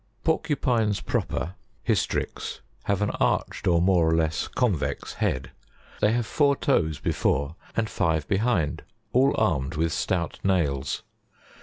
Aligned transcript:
56. 0.23 0.23
PORCUPINES 0.23 1.01
PROPER, 1.01 1.55
Hystrix, 1.87 2.61
have 2.85 3.03
an 3.03 3.11
arched 3.19 3.67
or 3.67 3.79
more 3.83 4.09
or 4.09 4.15
less 4.15 4.47
convex 4.47 5.13
head. 5.13 5.51
They 5.99 6.11
have 6.13 6.25
four 6.25 6.55
toes 6.55 6.97
before 6.99 7.55
and 7.77 7.87
five 7.87 8.27
be 8.27 8.37
hind, 8.37 8.81
all 9.13 9.35
armed 9.37 9.75
with 9.75 9.93
stout 9.93 10.39
nails. 10.43 11.03